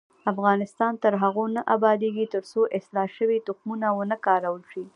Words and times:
افغانستان 0.31 0.93
تر 1.03 1.13
هغو 1.23 1.45
نه 1.55 1.61
ابادیږي، 1.75 2.25
ترڅو 2.33 2.61
اصلاح 2.77 3.07
شوي 3.17 3.37
تخمونه 3.47 3.87
ونه 3.93 4.17
کارول 4.27 4.63
شي. 4.71 4.83